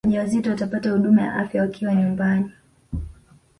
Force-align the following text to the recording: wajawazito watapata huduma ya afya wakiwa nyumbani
wajawazito 0.07 0.49
watapata 0.49 0.91
huduma 0.91 1.21
ya 1.21 1.33
afya 1.35 1.61
wakiwa 1.61 1.95
nyumbani 1.95 2.51